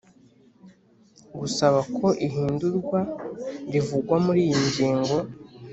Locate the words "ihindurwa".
2.27-2.99